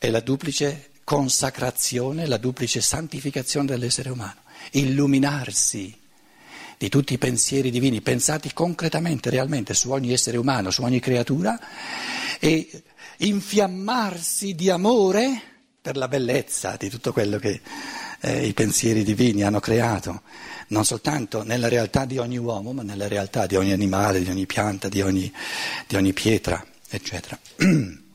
[0.00, 4.40] è la duplice consacrazione, la duplice santificazione dell'essere umano,
[4.70, 5.94] illuminarsi
[6.78, 11.60] di tutti i pensieri divini pensati concretamente, realmente su ogni essere umano, su ogni creatura
[12.38, 12.82] e
[13.18, 15.42] infiammarsi di amore
[15.82, 17.60] per la bellezza di tutto quello che
[18.22, 20.22] eh, i pensieri divini hanno creato,
[20.68, 24.46] non soltanto nella realtà di ogni uomo, ma nella realtà di ogni animale, di ogni
[24.46, 25.30] pianta, di ogni,
[25.86, 27.38] di ogni pietra, eccetera.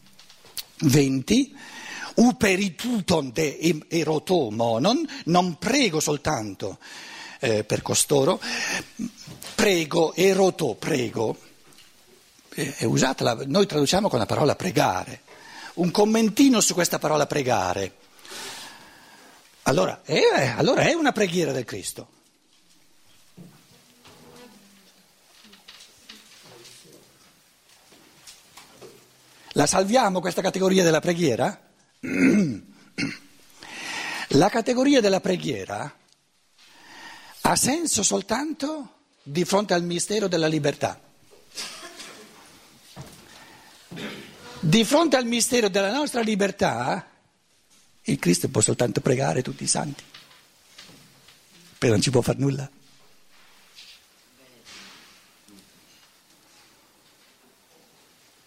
[0.79, 1.55] 20.
[2.15, 3.57] Uperituton de
[4.51, 6.77] monon, non prego soltanto
[7.39, 8.39] eh, per costoro,
[9.55, 11.37] prego, eroto, prego,
[12.53, 15.21] eh, è usata, la, noi traduciamo con la parola pregare,
[15.75, 18.03] un commentino su questa parola pregare.
[19.63, 22.13] Allora è, allora è una preghiera del Cristo.
[29.57, 31.57] La salviamo questa categoria della preghiera?
[34.29, 35.97] La categoria della preghiera
[37.41, 40.99] ha senso soltanto di fronte al mistero della libertà.
[44.59, 47.07] Di fronte al mistero della nostra libertà,
[48.03, 50.03] il Cristo può soltanto pregare tutti i santi,
[51.77, 52.69] però non ci può fare nulla.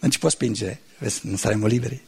[0.01, 0.83] Non ci può spingere,
[1.23, 2.07] non saremmo liberi.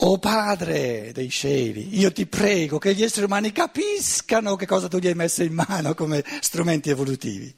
[0.00, 4.98] Oh Padre dei cieli, io ti prego che gli esseri umani capiscano che cosa tu
[4.98, 7.52] gli hai messo in mano come strumenti evolutivi.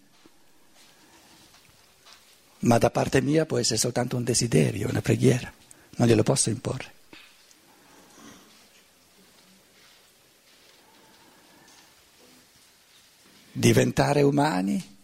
[2.61, 5.53] Ma da parte mia può essere soltanto un desiderio, una preghiera,
[5.97, 6.93] non glielo posso imporre.
[13.53, 14.97] Diventare umani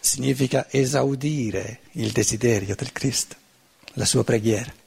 [0.00, 3.36] significa esaudire il desiderio del Cristo,
[3.94, 4.84] la sua preghiera.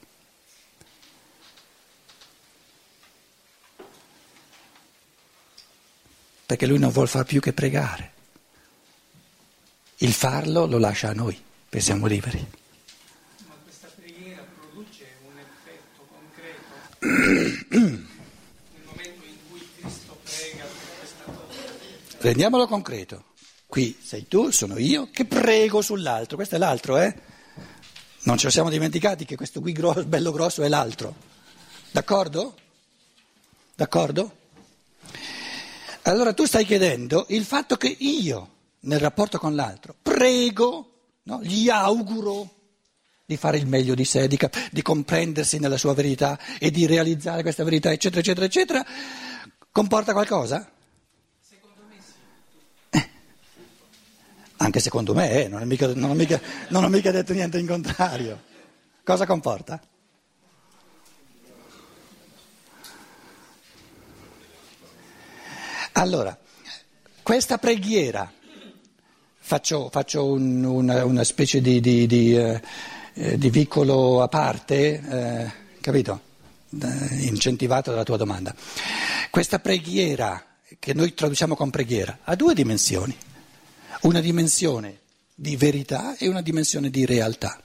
[6.50, 8.12] Perché lui non vuole far più che pregare.
[9.98, 11.40] Il farlo lo lascia a noi,
[11.70, 12.44] perché siamo liberi.
[13.46, 16.74] Ma questa preghiera produce un effetto concreto?
[22.18, 23.26] Rendiamolo concreto.
[23.68, 26.36] Qui sei tu, sono io, che prego sull'altro.
[26.36, 27.16] Questo è l'altro, eh?
[28.24, 31.14] Non ce lo siamo dimenticati che questo qui grosso, bello grosso è l'altro.
[31.92, 32.56] D'accordo?
[33.76, 34.38] D'accordo?
[36.10, 38.50] Allora tu stai chiedendo il fatto che io,
[38.82, 41.40] nel rapporto con l'altro, prego, no?
[41.44, 42.50] gli auguro
[43.28, 44.40] di fare il meglio di sé, di,
[44.72, 48.86] di comprendersi nella sua verità e di realizzare questa verità, eccetera, eccetera, eccetera,
[49.72, 50.72] comporta qualcosa?
[54.62, 57.68] Anche secondo me, eh, non, mica, non, ho mica, non, ho mica, detto niente in
[57.68, 58.42] contrario.
[59.04, 59.80] Cosa comporta?
[66.00, 66.38] Allora,
[67.22, 68.32] questa preghiera,
[69.38, 75.52] faccio, faccio un, una, una, specie di, di, di, eh, di, vicolo a parte, eh,
[75.82, 76.22] capito?
[76.82, 78.56] Eh, incentivato dalla tua domanda.
[79.30, 80.42] Questa preghiera,
[80.80, 83.14] che noi traduciamo con preghiera, ha due dimensioni
[84.04, 85.00] una dimensione
[85.36, 87.62] di verità e una dimensione di realtà.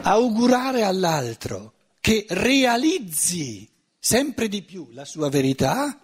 [0.00, 1.74] Augurare all'altro
[2.08, 6.00] che realizzi sempre di più la sua verità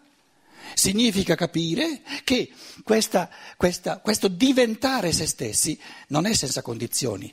[0.75, 7.33] significa capire che questa, questa, questo diventare se stessi non è senza condizioni.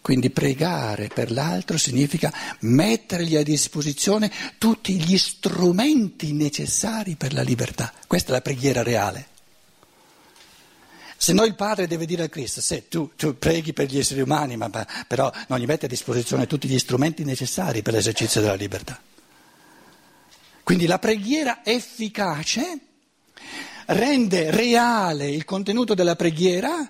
[0.00, 7.92] Quindi pregare per l'altro significa mettergli a disposizione tutti gli strumenti necessari per la libertà.
[8.06, 9.36] Questa è la preghiera reale.
[11.20, 14.20] Se no il padre deve dire a Cristo, se tu, tu preghi per gli esseri
[14.20, 18.40] umani, ma, ma, però non gli metti a disposizione tutti gli strumenti necessari per l'esercizio
[18.40, 19.00] della libertà.
[20.62, 22.78] Quindi la preghiera efficace
[23.86, 26.88] rende reale il contenuto della preghiera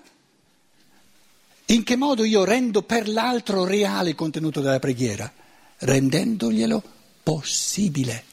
[1.65, 5.31] in che modo io rendo per l'altro reale il contenuto della preghiera?
[5.77, 6.83] Rendendoglielo
[7.23, 8.23] possibile.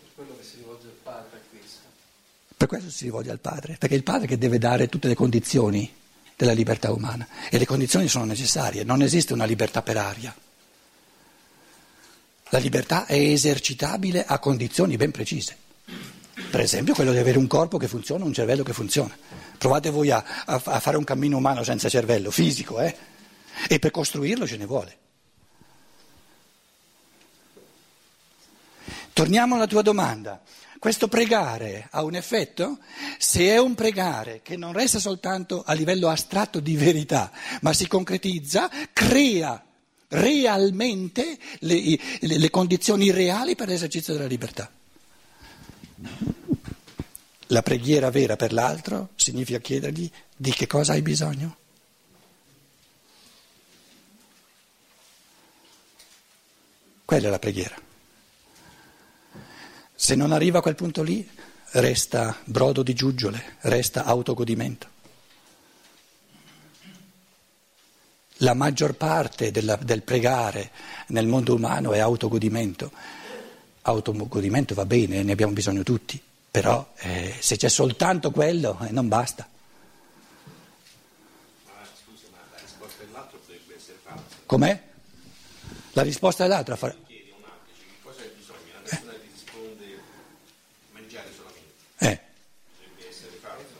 [0.00, 1.78] Per quello che si rivolge al Padre a Cristo.
[2.60, 5.14] Per questo si rivolge al Padre, perché è il Padre che deve dare tutte le
[5.14, 5.90] condizioni
[6.36, 10.36] della libertà umana e le condizioni sono necessarie, non esiste una libertà per aria.
[12.50, 15.56] La libertà è esercitabile a condizioni ben precise.
[16.50, 19.16] Per esempio quello di avere un corpo che funziona, un cervello che funziona.
[19.56, 22.94] Provate voi a, a, a fare un cammino umano senza cervello, fisico, eh?
[23.68, 24.98] E per costruirlo ce ne vuole.
[29.14, 30.42] Torniamo alla tua domanda.
[30.80, 32.78] Questo pregare ha un effetto?
[33.18, 37.30] Se è un pregare che non resta soltanto a livello astratto di verità,
[37.60, 39.62] ma si concretizza, crea
[40.08, 44.72] realmente le, le, le condizioni reali per l'esercizio della libertà.
[47.48, 51.58] La preghiera vera per l'altro significa chiedergli di che cosa hai bisogno.
[57.04, 57.88] Quella è la preghiera.
[60.02, 61.28] Se non arriva a quel punto lì,
[61.72, 64.88] resta brodo di giuggiole, resta autogodimento.
[68.38, 70.70] La maggior parte della, del pregare
[71.08, 72.90] nel mondo umano è autogodimento.
[73.82, 76.18] Autogodimento va bene, ne abbiamo bisogno tutti,
[76.50, 79.46] però eh, se c'è soltanto quello eh, non basta.
[81.66, 84.36] Ma la risposta dell'altro potrebbe essere falsa.
[84.46, 84.82] Com'è?
[85.92, 86.96] La risposta dell'altro a fare...
[87.06, 88.72] Chiedi a un altro, dici, che cosa hai bisogno?
[88.72, 89.98] La persona ti risponde
[90.92, 91.74] mangiare solamente.
[91.98, 92.20] Eh,
[92.76, 93.78] Potrebbe essere falso.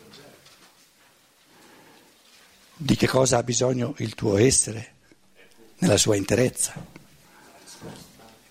[2.82, 4.94] Di che cosa ha bisogno il tuo essere
[5.78, 6.72] nella sua interezza.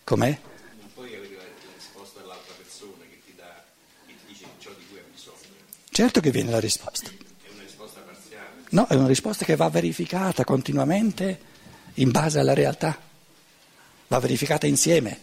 [0.03, 0.39] Com'è?
[0.79, 1.43] Non puoi avere la
[1.75, 3.63] risposta dell'altra persona che ti dà,
[4.05, 5.55] che ti dice ciò di cui hai bisogno.
[5.89, 7.09] Certo che viene la risposta.
[7.09, 8.45] È una risposta parziale.
[8.69, 11.39] No, è una risposta che va verificata continuamente
[11.95, 12.99] in base alla realtà,
[14.07, 15.21] va verificata insieme.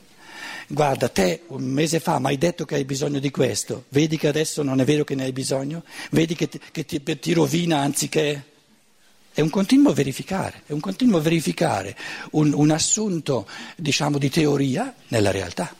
[0.67, 4.27] Guarda, te un mese fa mi hai detto che hai bisogno di questo, vedi che
[4.27, 7.79] adesso non è vero che ne hai bisogno, vedi che ti, che ti- ti rovina
[7.79, 8.55] anziché...
[9.37, 11.95] È un continuo verificare, è un continuo verificare
[12.31, 13.47] un, un assunto,
[13.77, 15.75] diciamo, di teoria nella realtà.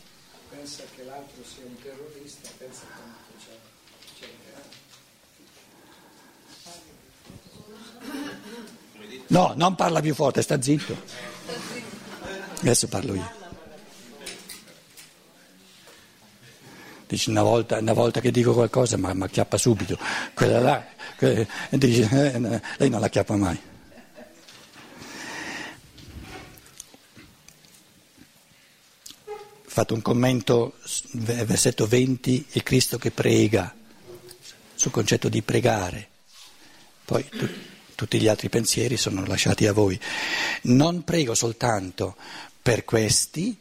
[0.51, 3.57] pensa che l'altro sia un terrorista, pensa quanto c'è,
[4.19, 4.27] c'è.
[9.29, 10.95] No, non parla più forte, sta zitto.
[12.61, 13.31] Adesso parlo io.
[17.07, 19.99] Dici una volta, una volta che dico qualcosa ma mi acchiappa subito,
[20.35, 20.87] quella là,
[21.17, 23.59] que- dici, eh, lei non la acchiappa mai.
[29.69, 30.79] Fatto un commento,
[31.13, 33.75] versetto 20, il Cristo che prega,
[34.75, 36.09] sul concetto di pregare.
[37.05, 37.49] Poi tu-
[37.95, 39.99] tutti gli altri pensieri sono lasciati a voi.
[40.63, 42.17] Non prego soltanto
[42.63, 43.57] per questi,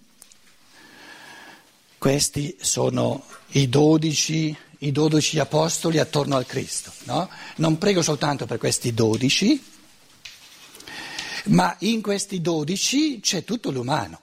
[1.98, 4.56] questi sono i dodici,
[4.86, 6.92] i dodici apostoli attorno al Cristo.
[7.06, 7.30] No?
[7.58, 9.62] Non prego soltanto per questi dodici,
[11.46, 14.20] ma in questi dodici c'è tutto l'umano.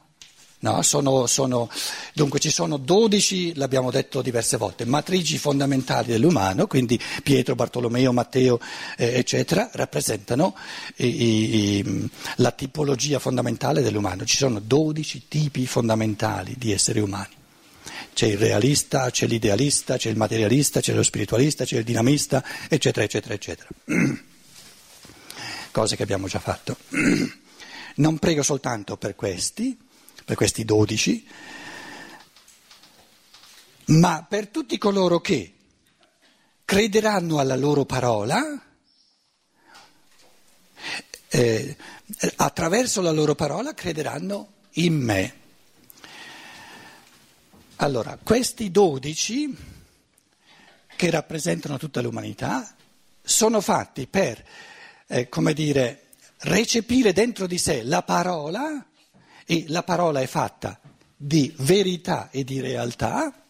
[0.60, 1.68] No, sono, sono-
[2.14, 8.60] dunque ci sono 12, l'abbiamo detto diverse volte, matrici fondamentali dell'umano, quindi Pietro, Bartolomeo, Matteo,
[8.96, 10.54] eh, eccetera, rappresentano
[10.98, 14.24] i- i- i- la tipologia fondamentale dell'umano.
[14.24, 17.34] Ci sono 12 tipi fondamentali di esseri umani.
[18.14, 23.04] C'è il realista, c'è l'idealista, c'è il materialista, c'è lo spiritualista, c'è il dinamista, eccetera,
[23.04, 23.68] eccetera, eccetera.
[25.70, 26.76] Cose che abbiamo già fatto.
[27.94, 29.78] Non prego soltanto per questi,
[30.24, 31.26] per questi dodici,
[33.86, 35.52] ma per tutti coloro che
[36.64, 38.42] crederanno alla loro parola,
[41.28, 41.76] eh,
[42.36, 45.40] attraverso la loro parola crederanno in me.
[47.82, 49.52] Allora, questi dodici
[50.94, 52.76] che rappresentano tutta l'umanità
[53.20, 54.40] sono fatti per,
[55.08, 56.10] eh, come dire,
[56.42, 58.86] recepire dentro di sé la parola
[59.44, 60.78] e la parola è fatta
[61.16, 63.46] di verità e di realtà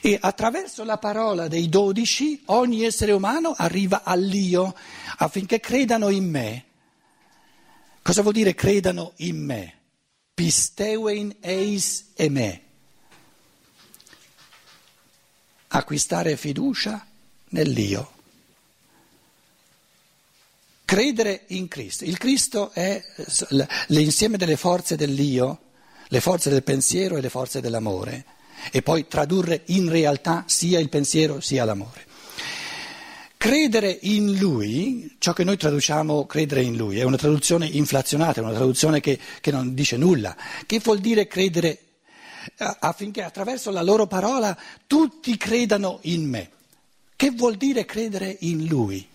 [0.00, 4.76] e attraverso la parola dei dodici ogni essere umano arriva all'io
[5.16, 6.64] affinché credano in me.
[8.00, 9.78] Cosa vuol dire credano in me?
[10.32, 12.63] Pisteuein eis e me.
[15.76, 17.04] Acquistare fiducia
[17.48, 18.12] nell'io.
[20.84, 22.04] Credere in Cristo.
[22.04, 23.02] Il Cristo è
[23.88, 25.58] l'insieme delle forze dell'io,
[26.06, 28.24] le forze del pensiero e le forze dell'amore,
[28.70, 32.06] e poi tradurre in realtà sia il pensiero sia l'amore.
[33.36, 38.44] Credere in Lui, ciò che noi traduciamo credere in Lui, è una traduzione inflazionata, è
[38.44, 40.36] una traduzione che, che non dice nulla.
[40.64, 41.83] Che vuol dire credere
[42.56, 46.50] affinché attraverso la loro parola tutti credano in me?
[47.16, 49.06] Che vuol dire credere in Lui?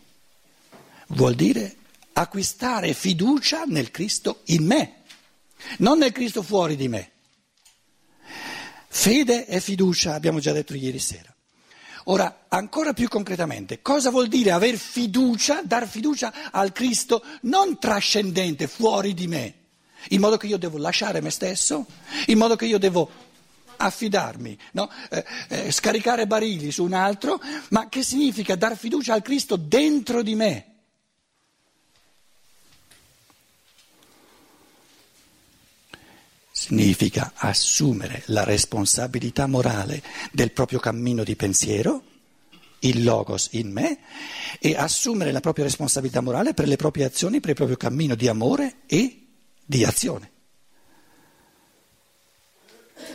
[1.07, 1.75] Vuol dire
[2.13, 5.03] acquistare fiducia nel Cristo in me,
[5.77, 7.11] non nel Cristo fuori di me.
[8.87, 11.33] Fede e fiducia, abbiamo già detto ieri sera.
[12.05, 18.67] Ora, ancora più concretamente, cosa vuol dire aver fiducia, dar fiducia al Cristo non trascendente,
[18.67, 19.53] fuori di me,
[20.09, 21.85] in modo che io devo lasciare me stesso,
[22.27, 23.27] in modo che io devo
[23.79, 24.89] affidarmi, no?
[25.09, 27.39] eh, eh, scaricare barili su un altro,
[27.69, 30.65] ma che significa dar fiducia al Cristo dentro di me.
[36.51, 40.03] Significa assumere la responsabilità morale
[40.33, 42.03] del proprio cammino di pensiero,
[42.79, 43.99] il logos in me,
[44.59, 48.27] e assumere la propria responsabilità morale per le proprie azioni, per il proprio cammino di
[48.27, 49.28] amore e
[49.69, 50.31] di azione.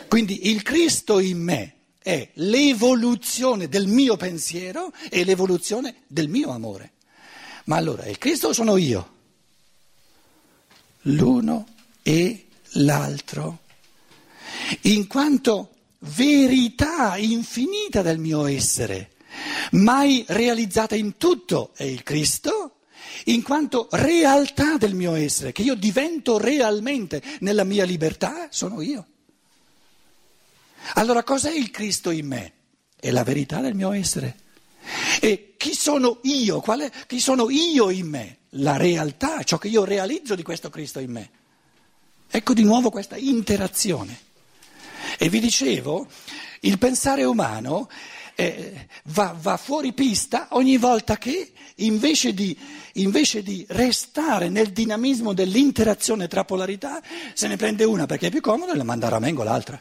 [0.06, 6.92] Quindi il Cristo in me è l'evoluzione del mio pensiero e l'evoluzione del mio amore.
[7.64, 9.12] Ma allora il Cristo sono io?
[11.06, 11.66] L'uno
[12.04, 13.62] e l'altro.
[14.82, 19.10] In quanto verità infinita del mio essere,
[19.72, 22.63] mai realizzata in tutto è il Cristo,
[23.24, 29.06] in quanto realtà del mio essere, che io divento realmente nella mia libertà, sono io.
[30.94, 32.52] Allora cos'è il Cristo in me?
[32.98, 34.36] È la verità del mio essere.
[35.20, 36.60] E chi sono io?
[36.60, 38.38] È, chi sono io in me?
[38.56, 41.30] La realtà, ciò che io realizzo di questo Cristo in me.
[42.30, 44.18] Ecco di nuovo questa interazione.
[45.18, 46.06] E vi dicevo,
[46.60, 47.88] il pensare umano
[48.34, 52.56] eh, va, va, fuori pista ogni volta che invece di,
[52.94, 58.40] invece di restare nel dinamismo dell'interazione tra polarità, se ne prende una perché è più
[58.40, 59.80] comodo e la manda a ramengo l'altra.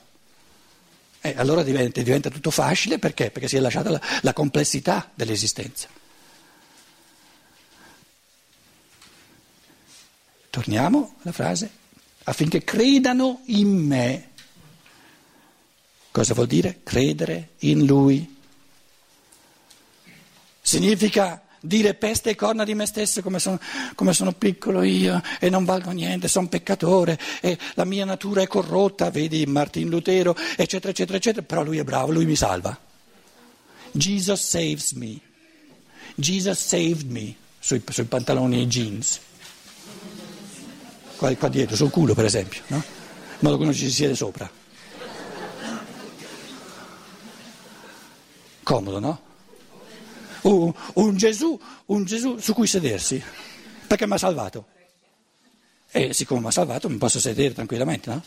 [1.25, 3.31] E allora diventa, diventa, tutto facile perché?
[3.31, 5.88] Perché si è lasciata la, la complessità dell'esistenza.
[10.50, 11.72] Torniamo alla frase,
[12.25, 14.29] affinché credano in me.
[16.12, 16.81] Cosa vuol dire?
[16.83, 18.33] Credere in Lui.
[20.74, 23.60] Significa dire peste e corna di me stesso come sono,
[23.94, 28.48] come sono piccolo io e non valgo niente, sono peccatore e la mia natura è
[28.48, 32.75] corrotta, vedi Martin Lutero, eccetera, eccetera, eccetera, però lui è bravo, lui mi salva.
[33.92, 35.20] Jesus saves me.
[36.15, 39.20] Jesus saved me sui, sui pantaloni e jeans.
[41.18, 42.77] Qua, qua, dietro, sul culo per esempio, no?
[42.77, 44.50] in modo che uno ci si siede sopra.
[48.63, 49.32] Comodo, no?
[50.44, 53.22] Un, un, Gesù, un Gesù su cui sedersi,
[53.88, 54.68] perché mi ha salvato.
[55.92, 58.24] E siccome mi ha salvato mi posso sedere tranquillamente, no?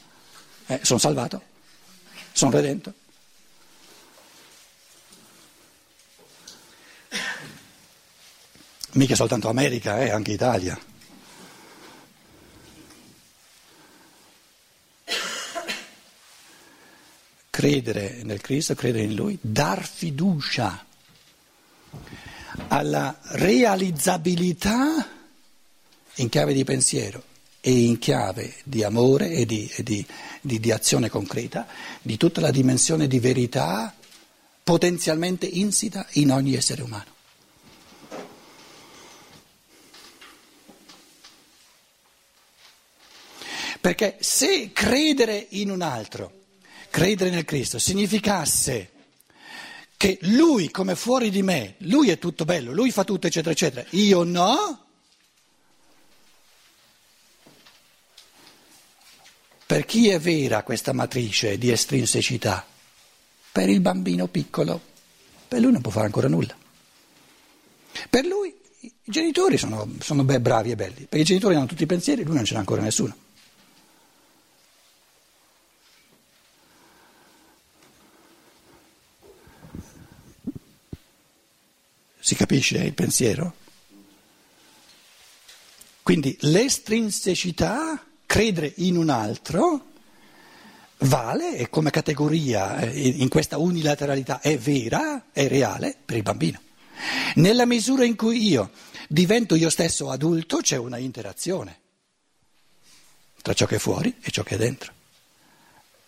[0.67, 1.43] Eh, sono salvato,
[2.33, 2.93] sono redento.
[8.93, 10.79] Mica soltanto America, eh, anche Italia.
[17.51, 20.85] Credere nel Cristo, credere in Lui, dar fiducia
[22.69, 25.09] alla realizzabilità
[26.17, 27.23] in chiave di pensiero
[27.61, 30.05] e in chiave di amore e di, e di,
[30.41, 31.67] di, di azione concreta
[32.01, 33.95] di tutta la dimensione di verità
[34.63, 37.15] potenzialmente insita in ogni essere umano.
[43.81, 46.33] Perché se credere in un altro,
[46.91, 48.91] credere nel Cristo, significasse
[49.97, 53.87] che lui come fuori di me, lui è tutto bello, lui fa tutto eccetera eccetera,
[53.91, 54.87] io no,
[59.67, 62.67] per chi è vera questa matrice di estrinsecità?
[63.51, 64.81] Per il bambino piccolo,
[65.49, 66.55] per lui non può fare ancora nulla.
[68.11, 71.87] Per lui i genitori sono, sono bravi e belli, perché i genitori hanno tutti i
[71.87, 73.17] pensieri, lui non ce n'ha ancora nessuno.
[82.47, 83.55] Capisce il pensiero?
[86.01, 89.87] Quindi l'estrinsecità, credere in un altro,
[90.99, 96.61] vale e come categoria eh, in questa unilateralità è vera, è reale per il bambino.
[97.35, 98.71] Nella misura in cui io
[99.09, 101.81] divento io stesso adulto c'è una interazione
[103.43, 104.93] tra ciò che è fuori e ciò che è dentro,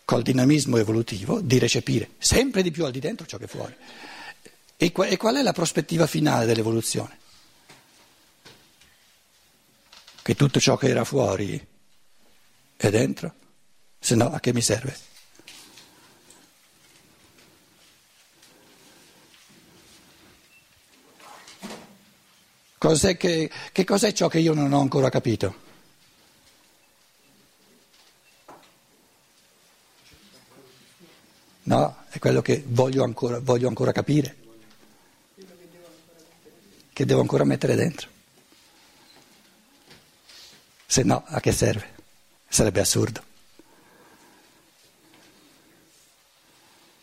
[0.04, 3.74] col dinamismo evolutivo di recepire sempre di più al di dentro ciò che è fuori.
[4.80, 7.18] E qual è la prospettiva finale dell'evoluzione?
[10.22, 11.66] Che tutto ciò che era fuori
[12.76, 13.34] è dentro?
[13.98, 14.96] Se no, a che mi serve?
[22.78, 25.56] Cos'è che, che cos'è ciò che io non ho ancora capito?
[31.64, 34.46] No, è quello che voglio ancora, voglio ancora capire
[36.98, 38.08] che devo ancora mettere dentro.
[40.84, 41.94] Se no, a che serve?
[42.48, 43.22] Sarebbe assurdo.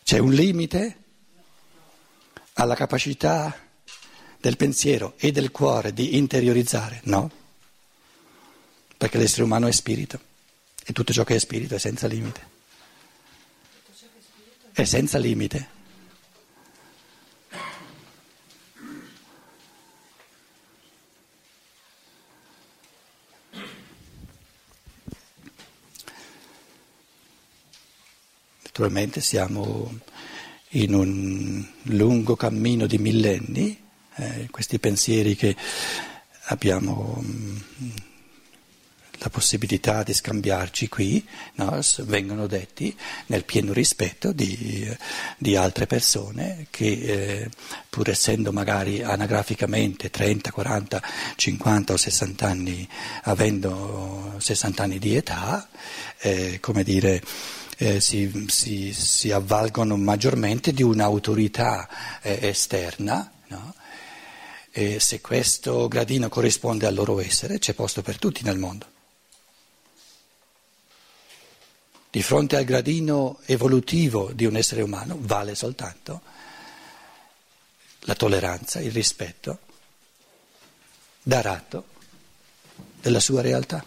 [0.04, 0.98] C'è un limite
[2.56, 3.58] alla capacità
[4.38, 7.00] del pensiero e del cuore di interiorizzare?
[7.06, 7.32] No,
[8.98, 10.20] perché l'essere umano è spirito
[10.84, 12.42] e tutto ciò che è spirito è senza limite.
[14.74, 15.75] È senza limite.
[28.86, 30.00] Naturalmente siamo
[30.74, 33.76] in un lungo cammino di millenni,
[34.18, 35.56] eh, questi pensieri che
[36.50, 37.62] abbiamo mh,
[39.18, 44.88] la possibilità di scambiarci qui no, vengono detti nel pieno rispetto di,
[45.40, 47.50] di altre persone che eh,
[47.90, 51.02] pur essendo magari anagraficamente 30, 40,
[51.38, 52.88] 50 o 60 anni,
[53.24, 55.68] avendo 60 anni di età,
[56.20, 57.24] eh, come dire,
[57.78, 63.32] eh, si, si, si, avvalgono maggiormente di un'autorità eh, esterna.
[63.48, 63.74] No?
[64.72, 68.94] E se questo gradino corrisponde al loro essere, c'è posto per tutti nel mondo.
[72.10, 76.22] Di fronte al gradino evolutivo di un essere umano vale soltanto
[78.02, 79.60] la tolleranza, il rispetto,
[81.22, 81.88] dar atto
[83.02, 83.84] della sua realtà.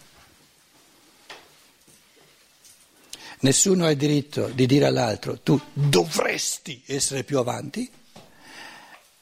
[3.40, 7.88] Nessuno ha il diritto di dire all'altro tu dovresti essere più avanti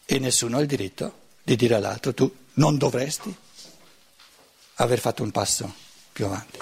[0.07, 3.35] e nessuno ha il diritto di dire all'altro tu non dovresti
[4.77, 5.73] aver fatto un passo
[6.13, 6.59] più avanti.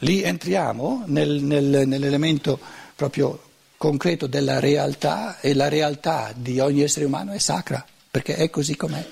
[0.00, 2.60] Lì entriamo nel, nel, nell'elemento
[2.94, 3.45] proprio
[3.76, 8.76] concreto della realtà e la realtà di ogni essere umano è sacra, perché è così
[8.76, 9.06] com'è.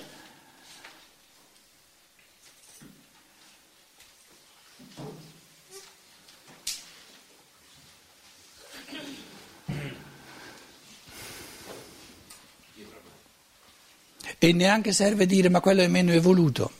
[14.37, 16.71] E neanche serve dire ma quello è meno evoluto.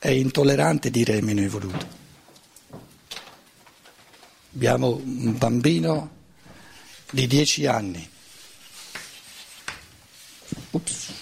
[0.00, 1.97] È intollerante dire è meno evoluto.
[4.58, 6.16] Abbiamo un bambino
[7.12, 8.10] di dieci anni.
[10.70, 11.12] Ups.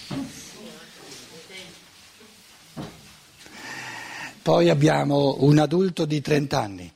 [4.41, 6.93] Poi abbiamo un adulto di 30 anni.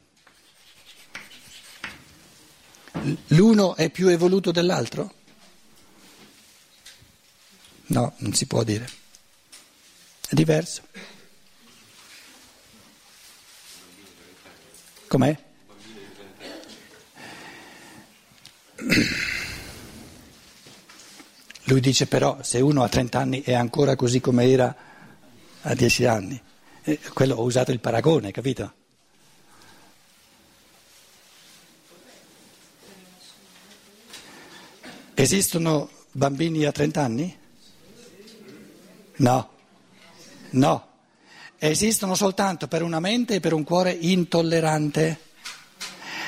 [3.27, 5.13] L'uno è più evoluto dell'altro?
[7.85, 8.89] No, non si può dire.
[10.27, 10.81] È diverso.
[15.05, 15.49] Com'è?
[21.65, 24.75] Lui dice però se uno ha 30 anni è ancora così come era
[25.61, 26.41] a 10 anni.
[26.83, 28.73] Eh, quello ho usato il paragone, capito?
[35.13, 37.37] Esistono bambini a 30 anni?
[39.17, 39.49] No,
[40.51, 40.87] no.
[41.59, 45.29] Esistono soltanto per una mente e per un cuore intollerante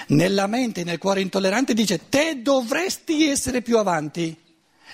[0.07, 4.35] nella mente nel cuore intollerante dice te dovresti essere più avanti.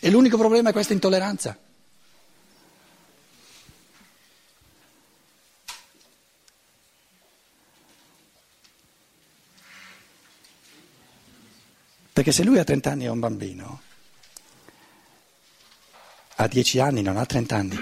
[0.01, 1.57] E l'unico problema è questa intolleranza.
[12.13, 13.81] Perché se lui ha 30 anni è un bambino,
[16.35, 17.77] a 10 anni non ha 30 anni.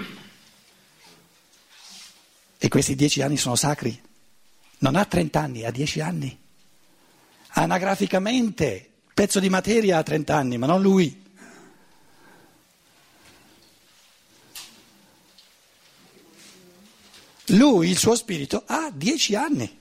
[2.58, 4.00] E questi 10 anni sono sacri.
[4.78, 6.38] Non ha 30 anni, ha 10 anni.
[7.50, 11.26] Anagraficamente, pezzo di materia ha 30 anni, ma non lui.
[17.46, 19.76] Lui, il suo spirito, ha 10 anni.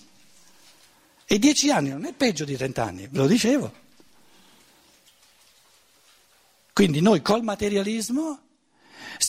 [1.26, 3.86] E 10 anni non è peggio di 30 anni, ve lo dicevo.
[6.72, 8.40] Quindi noi col materialismo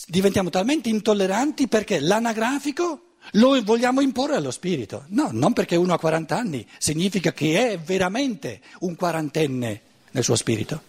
[0.06, 5.04] diventiamo talmente intolleranti perché l'anagrafico lo vogliamo imporre allo spirito.
[5.08, 10.36] No, non perché uno ha 40 anni, significa che è veramente un quarantenne nel suo
[10.36, 10.82] spirito.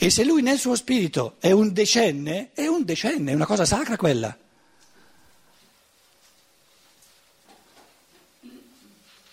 [0.00, 3.64] E se lui nel suo spirito è un decenne, è un decenne, è una cosa
[3.64, 4.36] sacra quella.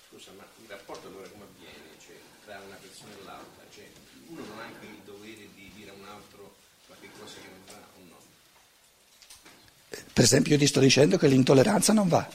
[0.10, 2.16] Scusa, ma il rapporto allora come avviene cioè,
[2.46, 3.64] tra una persona e l'altra?
[3.74, 3.92] Cioè,
[4.28, 6.56] uno non ha anche il dovere di dire a un altro
[6.88, 8.18] qualche cosa che non va o no?
[10.16, 12.26] Per esempio io ti sto dicendo che l'intolleranza non va.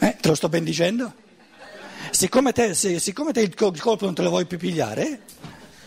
[0.00, 1.14] Eh, te lo sto ben dicendo?
[2.10, 5.22] siccome te, se- siccome te il colpo non te lo vuoi più pigliare,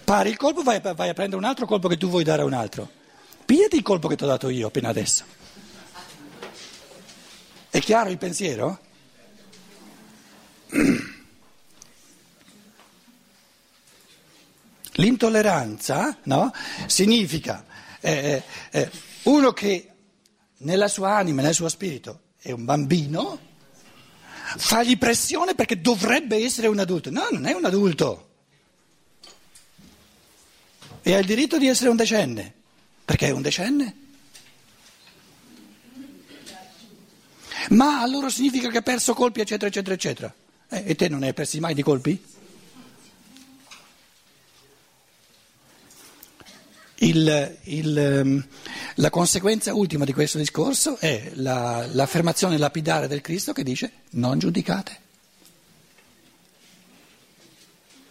[0.03, 2.45] pari il colpo, vai, vai a prendere un altro colpo che tu vuoi dare a
[2.45, 2.89] un altro.
[3.45, 5.23] Pigliati il colpo che ti ho dato io appena adesso.
[7.69, 8.79] È chiaro il pensiero?
[14.93, 16.51] L'intolleranza no?
[16.87, 17.63] significa
[18.11, 18.91] eh, eh,
[19.23, 19.89] uno che
[20.57, 23.39] nella sua anima, nel suo spirito è un bambino,
[24.57, 27.09] fagli pressione perché dovrebbe essere un adulto.
[27.09, 28.29] No, non è un adulto.
[31.01, 32.53] E ha il diritto di essere un decenne.
[33.05, 33.95] Perché è un decenne?
[37.69, 40.33] Ma allora significa che ha perso colpi, eccetera, eccetera, eccetera.
[40.69, 42.21] Eh, e te non ne hai persi mai di colpi?
[47.13, 48.47] Il, il, ehm,
[48.95, 54.39] la conseguenza ultima di questo discorso è la, l'affermazione lapidare del Cristo che dice non
[54.39, 55.01] giudicate.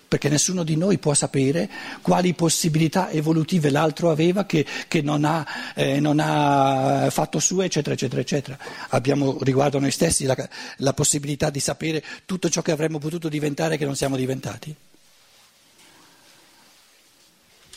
[0.07, 1.69] Perché nessuno di noi può sapere
[2.01, 7.95] quali possibilità evolutive l'altro aveva che, che non, ha, eh, non, ha, fatto sue, eccetera,
[7.95, 8.59] eccetera, eccetera.
[8.91, 10.37] Abbiamo riguardo a noi stessi la,
[10.77, 14.77] la possibilità di sapere tutto ciò che avremmo potuto diventare e che non siamo diventati.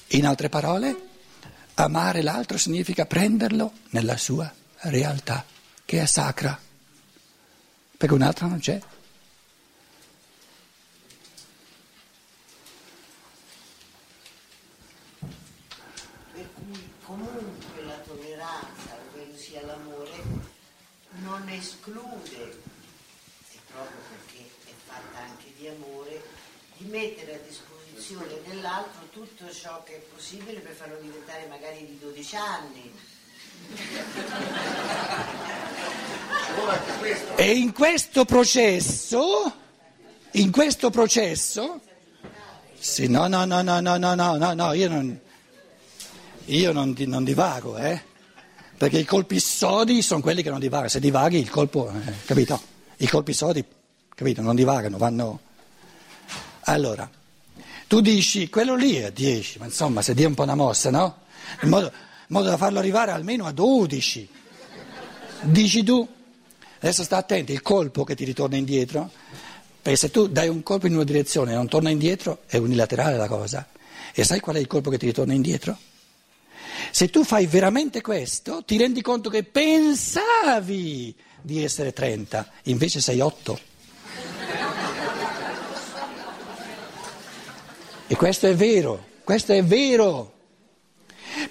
[0.09, 1.04] In altre parole,
[1.75, 5.45] amare l'altro significa prenderlo nella sua realtà,
[5.83, 6.57] che è sacra,
[7.97, 8.79] perché un'altra non c'è.
[16.33, 20.23] Per cui comunque la tolleranza, ovvero sia l'amore,
[21.21, 22.61] non esclude,
[23.51, 26.23] e proprio perché è fatta anche di amore,
[26.77, 31.97] di mettere a disposizione dell'altro tutto ciò che è possibile per farlo diventare magari di
[31.99, 32.91] 12 anni.
[37.35, 39.53] E in questo processo,
[40.31, 41.79] in questo processo,
[42.77, 45.19] sì, no, no, no, no, no, no, no, no, no, io non,
[46.45, 48.01] io non, non divago, eh,
[48.77, 52.61] perché i colpi sodi sono quelli che non divagano, se divaghi il colpo, eh, capito?
[52.97, 53.63] I colpi sodi,
[54.13, 55.39] capito, non divagano, vanno...
[56.67, 57.09] Allora,
[57.95, 60.89] tu dici, quello lì è a 10, ma insomma, se dia un po' una mossa,
[60.89, 61.19] no?
[61.61, 64.27] In modo, in modo da farlo arrivare almeno a 12.
[65.43, 66.05] Dici tu,
[66.79, 69.09] adesso sta attento, il colpo che ti ritorna indietro,
[69.81, 73.15] perché se tu dai un colpo in una direzione e non torna indietro, è unilaterale
[73.15, 73.65] la cosa.
[74.13, 75.77] E sai qual è il colpo che ti ritorna indietro?
[76.91, 83.21] Se tu fai veramente questo, ti rendi conto che pensavi di essere 30, invece sei
[83.21, 83.57] 8.
[88.07, 90.33] E questo è vero, questo è vero.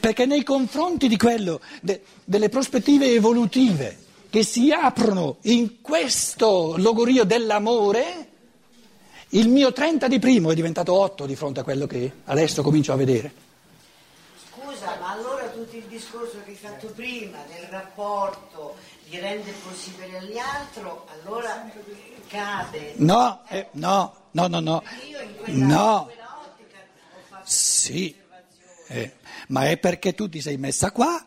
[0.01, 3.99] Perché nei confronti di quello, de- delle prospettive evolutive
[4.31, 8.29] che si aprono in questo logorio dell'amore,
[9.31, 12.93] il mio 30 di primo è diventato 8 di fronte a quello che adesso comincio
[12.93, 13.33] a vedere.
[14.51, 18.77] Scusa, ma allora tutto il discorso che hai fatto prima del rapporto
[19.09, 20.83] di rendere possibile agli altri,
[21.23, 21.71] allora
[22.29, 22.95] cade.
[22.97, 24.83] No, eh, no, no, no, no.
[25.47, 25.47] No.
[25.47, 27.43] in quella ottica ho fatto
[27.85, 28.15] Sì,
[28.89, 29.13] eh,
[29.49, 31.23] ma è perché tu ti sei messa qua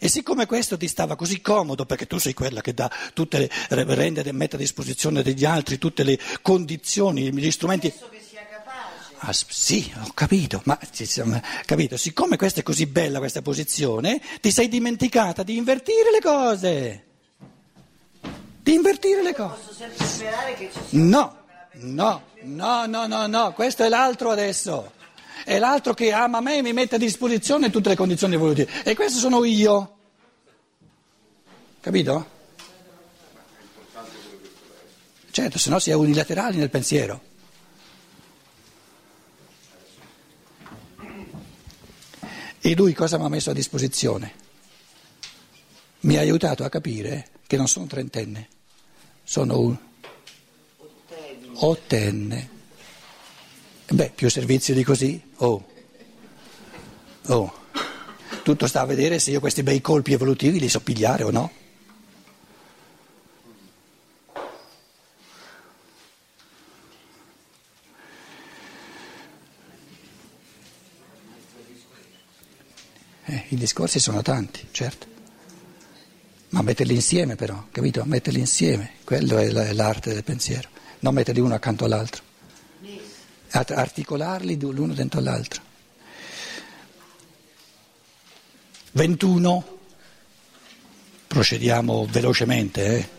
[0.00, 3.50] e siccome questo ti stava così comodo, perché tu sei quella che dà tutte le,
[3.68, 7.90] rende e mette a disposizione degli altri tutte le condizioni, gli strumenti.
[7.90, 9.16] penso che sia capace.
[9.18, 10.78] Ah, sì, ho capito, ma
[11.66, 17.04] capito, siccome questa è così bella questa posizione, ti sei dimenticata di invertire le cose.
[18.62, 19.60] Di invertire le cose.
[19.60, 21.36] Posso sempre sperare che ci sia No,
[21.72, 24.96] no, no, no, no, no, questo è l'altro adesso.
[25.48, 28.82] È l'altro che ama me e mi mette a disposizione tutte le condizioni evolutive.
[28.84, 29.96] E questo sono io.
[31.80, 32.26] Capito?
[35.30, 37.22] Certo, se no si è unilaterali nel pensiero.
[42.60, 44.34] E lui cosa mi ha messo a disposizione?
[46.00, 48.48] Mi ha aiutato a capire che non sono trentenne,
[49.24, 49.78] sono un
[51.54, 52.56] ottenne.
[53.90, 55.20] Beh, più servizio di così?
[55.36, 55.64] Oh.
[57.26, 57.52] Oh.
[58.42, 61.50] Tutto sta a vedere se io questi bei colpi evolutivi li so pigliare o no.
[73.24, 75.06] Eh, I discorsi sono tanti, certo.
[76.50, 78.04] Ma metterli insieme però, capito?
[78.06, 80.68] Metterli insieme, quello è la- è l'arte del pensiero,
[81.00, 82.22] non metterli uno accanto all'altro,
[83.50, 85.62] articolarli l'uno dentro l'altro.
[88.92, 89.78] 21,
[91.26, 92.96] procediamo velocemente.
[92.96, 93.16] eh.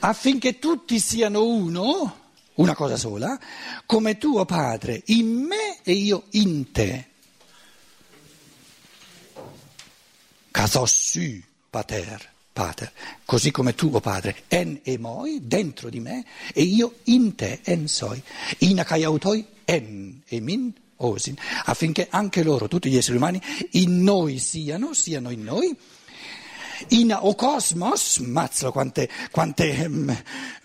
[0.00, 2.20] affinché tutti siano uno,
[2.54, 3.38] una cosa sola,
[3.84, 7.10] come tuo Padre in me e io in te.
[10.50, 12.90] Casossu, pater, pater,
[13.26, 17.86] così come tuo Padre, en e moi, dentro di me, e io in te, en
[17.86, 18.22] soi.
[18.60, 23.42] In akaiautoi, en e min, osin, affinché anche loro, tutti gli esseri umani,
[23.72, 25.76] in noi siano, siano in noi,
[26.88, 30.10] in o cosmos, mazzo quante, quante, mm,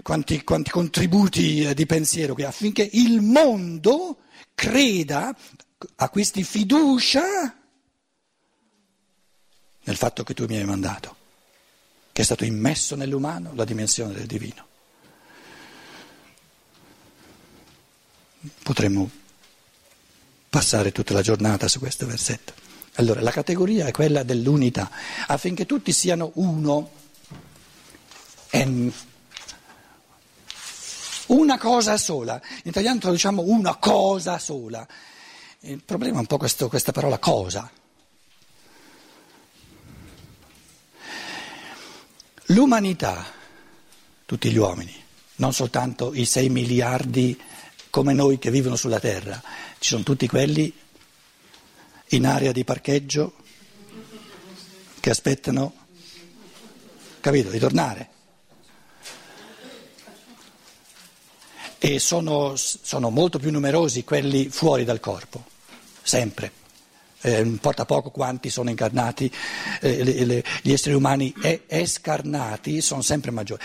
[0.01, 4.19] quanti, quanti, contributi eh, di pensiero che affinché il mondo
[4.55, 5.35] creda,
[5.97, 7.53] acquisti fiducia
[9.83, 11.15] nel fatto che tu mi hai mandato,
[12.11, 14.67] che è stato immesso nell'umano la dimensione del divino.
[18.63, 19.09] Potremmo
[20.49, 22.53] passare tutta la giornata su questo versetto.
[22.95, 24.89] Allora, la categoria è quella dell'unità,
[25.27, 26.99] affinché tutti siano uno.
[28.49, 28.91] En.
[31.27, 32.41] Una cosa sola.
[32.63, 34.85] In italiano traduciamo una cosa sola.
[35.61, 37.71] Il problema è un po' questo, questa parola cosa.
[42.71, 43.25] L'umanità,
[44.25, 44.95] tutti gli uomini,
[45.35, 47.37] non soltanto i 6 miliardi
[47.89, 49.43] come noi che vivono sulla Terra,
[49.77, 50.73] ci sono tutti quelli
[52.11, 53.33] in area di parcheggio
[55.01, 55.73] che aspettano,
[57.19, 58.09] capito, di tornare.
[61.77, 65.43] E sono, sono molto più numerosi quelli fuori dal corpo,
[66.01, 66.60] sempre.
[67.23, 69.31] Eh, importa poco quanti sono incarnati,
[69.79, 71.33] eh, le, le, gli esseri umani
[71.67, 73.61] escarnati sono sempre maggiori.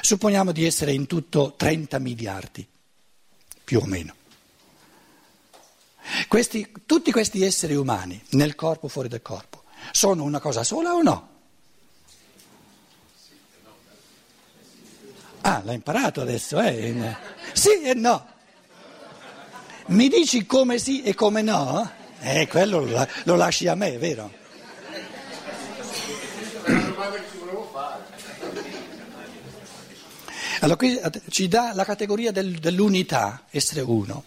[0.00, 2.66] Supponiamo di essere in tutto 30 miliardi,
[3.62, 4.14] più o meno.
[6.26, 11.02] Questi, tutti questi esseri umani, nel corpo fuori dal corpo, sono una cosa sola o
[11.02, 11.28] no?
[15.42, 17.16] Ah, l'ha imparato adesso, eh?
[17.52, 18.26] Sì e no.
[19.86, 21.97] Mi dici come sì e come no?
[22.20, 24.46] Eh, quello lo, lo lasci a me, vero?
[30.60, 31.00] Allora qui
[31.30, 34.24] ci dà la categoria del, dell'unità, essere uno.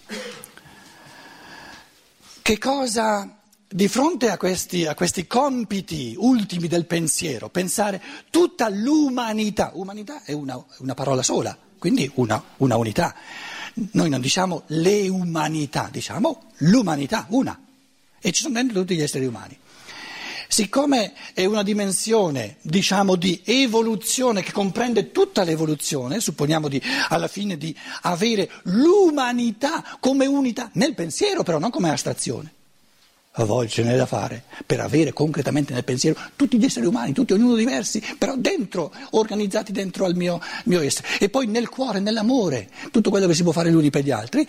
[2.41, 9.71] Che cosa, di fronte a questi, a questi, compiti ultimi del pensiero, pensare tutta l'umanità,
[9.73, 13.13] umanità è una, una parola sola, quindi una, una unità.
[13.91, 17.59] Noi non diciamo le umanità, diciamo l'umanità, una.
[18.21, 19.57] E ci sono dentro tutti gli esseri umani.
[20.47, 27.57] Siccome è una dimensione, diciamo, di evoluzione che comprende tutta l'evoluzione, supponiamo di, alla fine
[27.57, 32.53] di avere l'umanità come unità nel pensiero, però non come astrazione.
[33.35, 37.13] A volte ce n'è da fare per avere concretamente nel pensiero tutti gli esseri umani,
[37.13, 41.07] tutti ognuno diversi, però dentro, organizzati dentro al mio, mio essere.
[41.17, 44.11] E poi nel cuore, nell'amore, tutto quello che si può fare gli uni per gli
[44.11, 44.45] altri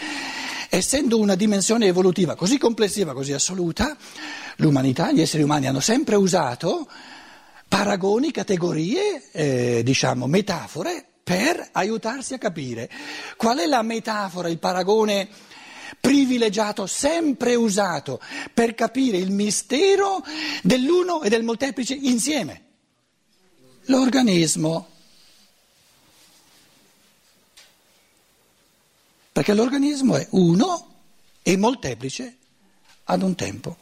[0.75, 3.95] essendo una dimensione evolutiva così complessiva, così assoluta,
[4.57, 6.89] l'umanità, gli esseri umani hanno sempre usato
[7.69, 12.89] paragoni, categorie, eh, diciamo metafore per aiutarsi a capire
[13.37, 15.29] qual è la metafora, il paragone
[16.01, 18.19] privilegiato, sempre usato
[18.55, 20.25] per capire il mistero
[20.63, 22.63] dell'uno e del molteplice insieme.
[23.87, 24.92] L'organismo.
[29.33, 30.87] Perché l'organismo è uno
[31.43, 32.37] e molteplice
[33.05, 33.77] ad un tempo.